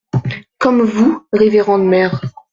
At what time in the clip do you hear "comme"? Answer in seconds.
0.57-0.81